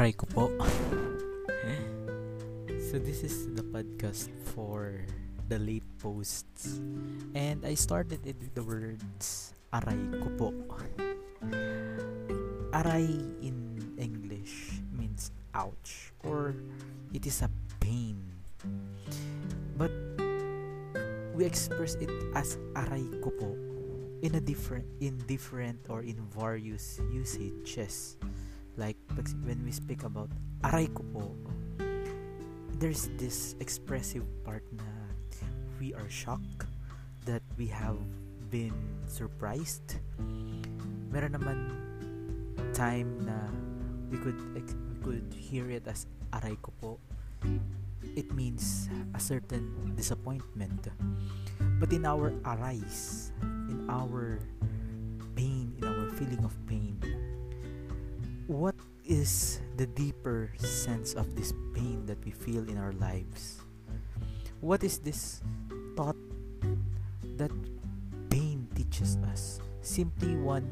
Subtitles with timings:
[0.00, 0.48] Aray ko po.
[2.88, 4.96] so this is the podcast for
[5.52, 6.80] the late posts.
[7.36, 10.48] And I started it with the words aray ko po.
[12.80, 13.12] Aray
[13.44, 16.56] in English means ouch or
[17.12, 17.52] it is a
[17.84, 18.16] pain.
[19.76, 19.92] But
[21.36, 23.52] we express it as aray ko po
[24.24, 28.16] in a different in different or in various usages
[28.76, 28.98] like
[29.44, 30.30] when we speak about
[30.64, 31.34] aray ko po
[32.80, 34.88] there's this expressive part na
[35.80, 36.64] we are shocked
[37.28, 37.96] that we have
[38.48, 40.00] been surprised.
[41.12, 41.58] Meron naman
[42.72, 43.36] time na
[44.08, 44.62] we could we
[45.04, 46.08] could hear it as
[46.40, 46.92] aray ko po.
[48.16, 50.88] It means a certain disappointment.
[51.80, 53.32] But in our arise
[53.70, 54.40] in our
[55.36, 56.98] pain, in our feeling of pain,
[58.50, 58.74] what
[59.06, 63.62] is the deeper sense of this pain that we feel in our lives?
[64.58, 65.40] What is this
[65.94, 66.18] thought
[67.38, 67.54] that
[68.28, 69.62] pain teaches us?
[69.82, 70.66] Simply one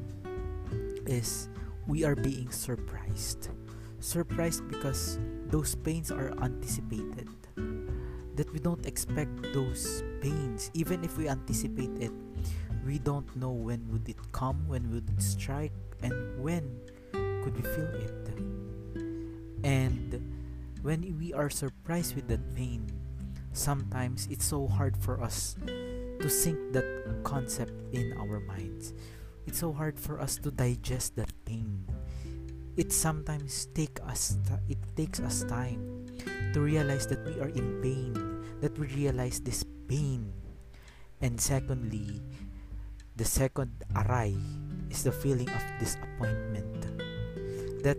[1.06, 1.48] is
[1.86, 3.54] we are being surprised.
[4.00, 7.30] Surprised because those pains are anticipated.
[8.34, 12.12] That we don't expect those pains, even if we anticipate it,
[12.84, 16.66] we don't know when would it come, when would it strike, and when
[17.48, 18.24] could we feel it.
[19.64, 20.20] And
[20.84, 22.84] when we are surprised with that pain,
[23.56, 26.84] sometimes it's so hard for us to sink that
[27.24, 28.92] concept in our minds.
[29.46, 31.88] It's so hard for us to digest that pain.
[32.76, 34.36] It sometimes take us
[34.68, 36.04] it takes us time
[36.52, 38.12] to realize that we are in pain,
[38.60, 40.36] that we realize this pain.
[41.24, 42.20] And secondly,
[43.16, 44.36] the second aray
[44.92, 46.77] is the feeling of disappointment.
[47.82, 47.98] That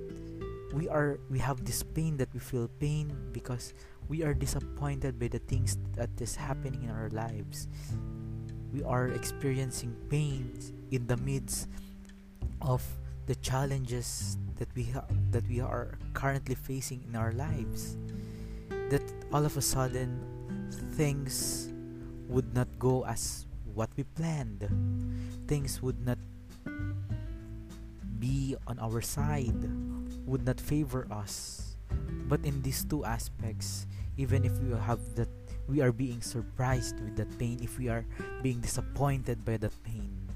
[0.73, 3.73] we are we have this pain that we feel pain because
[4.07, 7.67] we are disappointed by the things that is happening in our lives.
[8.73, 10.53] We are experiencing pain
[10.91, 11.69] in the midst
[12.61, 12.85] of
[13.25, 17.97] the challenges that we ha- that we are currently facing in our lives.
[18.89, 20.21] That all of a sudden
[20.97, 21.69] things
[22.29, 24.65] would not go as what we planned.
[25.47, 26.17] Things would not
[28.19, 29.63] be on our side,
[30.27, 31.75] would not favor us.
[32.27, 33.87] But in these two aspects,
[34.17, 35.29] even if we have that
[35.67, 38.05] we are being surprised with that pain, if we are
[38.41, 40.29] being disappointed by that pain,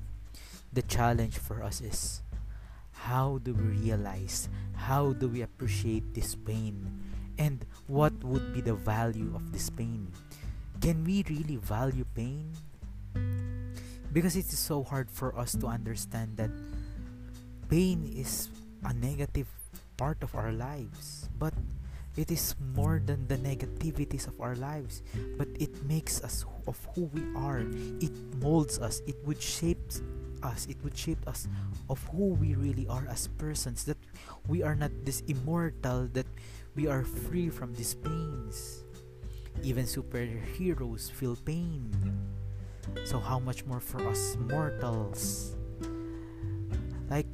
[0.71, 2.21] the challenge for us is
[3.05, 6.87] how do we realize, how do we appreciate this pain,
[7.37, 10.07] and what would be the value of this pain?
[10.81, 12.53] Can we really value pain?
[14.13, 16.51] because it is so hard for us to understand that
[17.69, 18.49] pain is
[18.83, 19.47] a negative
[19.97, 21.53] part of our lives but
[22.15, 25.01] it is more than the negativities of our lives.
[25.37, 27.65] But it makes us of who we are.
[27.99, 29.01] It molds us.
[29.07, 29.81] It would shape
[30.43, 30.67] us.
[30.69, 31.47] It would shape us
[31.89, 33.83] of who we really are as persons.
[33.85, 33.97] That
[34.47, 36.27] we are not this immortal that
[36.75, 38.83] we are free from these pains.
[39.63, 41.89] Even superheroes feel pain.
[43.05, 45.55] So, how much more for us mortals?
[47.09, 47.29] Like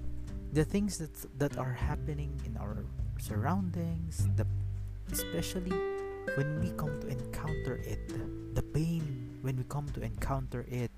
[0.53, 2.85] the things that that are happening in our
[3.19, 4.45] surroundings, the
[5.11, 5.73] especially
[6.37, 8.01] when we come to encounter it,
[8.55, 10.93] the pain when we come to encounter it,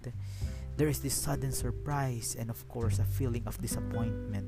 [0.77, 4.47] there is this sudden surprise and of course a feeling of disappointment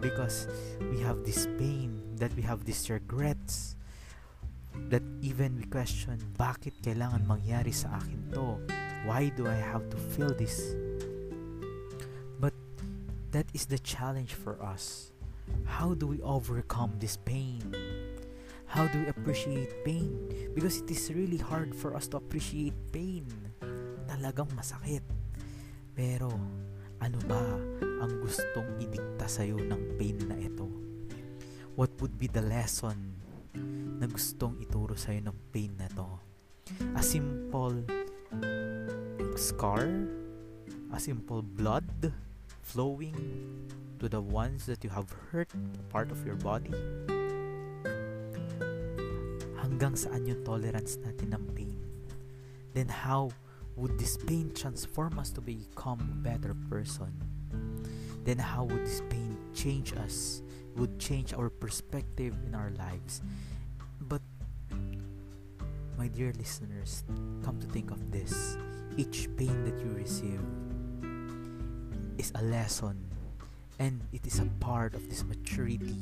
[0.00, 0.48] because
[0.92, 3.76] we have this pain that we have these regrets
[4.88, 8.56] that even we question bakit kailangan mangyari sa akin to
[9.04, 10.76] why do I have to feel this?
[13.30, 15.14] That is the challenge for us.
[15.62, 17.62] How do we overcome this pain?
[18.66, 20.10] How do we appreciate pain?
[20.50, 23.30] Because it is really hard for us to appreciate pain.
[24.10, 25.06] Talagang masakit.
[25.94, 26.26] Pero,
[26.98, 27.38] ano ba
[28.02, 30.66] ang gustong idikta sa'yo ng pain na ito?
[31.78, 33.14] What would be the lesson
[34.02, 36.18] na gustong ituro sa'yo ng pain na to?
[36.98, 37.86] A simple
[39.38, 39.86] scar,
[40.90, 42.10] a simple blood
[42.70, 43.18] flowing
[43.98, 45.50] to the ones that you have hurt,
[45.90, 46.70] part of your body.
[49.58, 51.74] Hanggang saan yung tolerance natin ng pain?
[52.70, 53.34] Then how
[53.74, 57.10] would this pain transform us to become a better person?
[58.22, 60.46] Then how would this pain change us?
[60.78, 63.18] Would change our perspective in our lives?
[63.98, 64.22] But
[65.98, 67.02] my dear listeners,
[67.42, 68.54] come to think of this
[68.94, 70.38] each pain that you receive
[72.20, 73.00] is a lesson
[73.80, 75.96] and it is a part of this maturity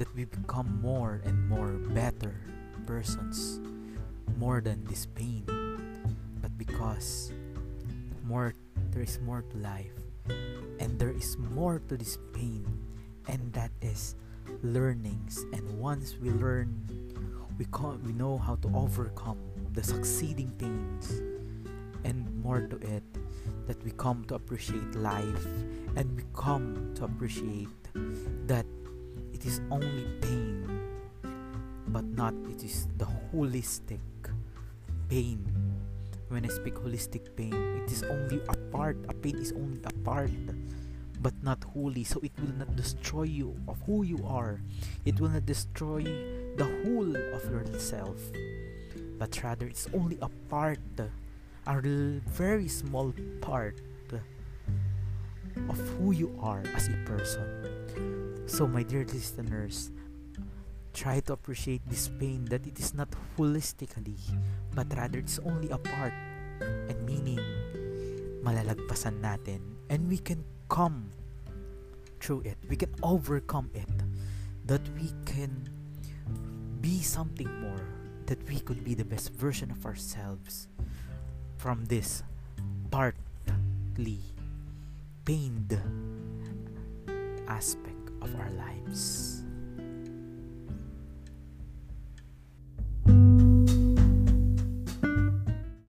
[0.00, 2.32] that we become more and more better
[2.88, 3.60] persons
[4.40, 5.44] more than this pain.
[6.40, 7.28] But because
[8.24, 8.56] more
[8.88, 9.92] there is more to life
[10.80, 12.64] and there is more to this pain
[13.28, 14.16] and that is
[14.64, 15.44] learnings.
[15.52, 16.72] And once we learn
[17.60, 19.44] we can we know how to overcome
[19.76, 21.20] the succeeding pains
[22.08, 23.04] and more to it
[23.66, 25.46] that we come to appreciate life
[25.96, 27.68] and we come to appreciate
[28.46, 28.66] that
[29.32, 30.64] it is only pain
[31.88, 34.00] but not it is the holistic
[35.08, 35.44] pain.
[36.28, 39.92] When i speak holistic pain it is only a part a pain is only a
[40.02, 40.30] part
[41.20, 42.04] but not wholly.
[42.04, 44.60] So it will not destroy you of who you are.
[45.06, 46.04] It will not destroy
[46.56, 48.20] the whole of yourself
[49.18, 50.78] but rather it's only a part
[51.66, 53.80] a very small part
[55.68, 58.44] of who you are as a person.
[58.46, 59.90] So my dear listeners
[60.92, 64.16] try to appreciate this pain that it is not holistically
[64.74, 66.12] but rather it's only a part
[66.60, 67.40] and meaning
[68.44, 69.60] malalagpasan natin.
[69.90, 71.10] And we can come
[72.20, 72.56] through it.
[72.68, 73.90] We can overcome it.
[74.66, 75.68] That we can
[76.80, 77.82] be something more.
[78.26, 80.68] That we could be the best version of ourselves
[81.56, 82.22] from this
[82.90, 84.20] partly
[85.24, 85.80] pained
[87.48, 89.45] aspect of our lives